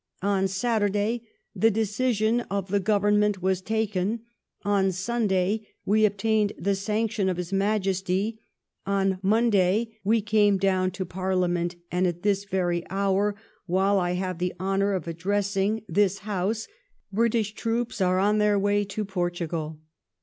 [0.23, 1.21] On Saturday
[1.55, 4.21] the de cision of the Government was taken,
[4.63, 8.39] on Sunday we obtained the sanction of His Majesty,
[8.83, 13.35] on Monday we came down to Parliament, and at this very hour,
[13.67, 16.67] while I have the honour of addressing this ^i House,
[17.13, 19.81] British troops are on their way to Portugal.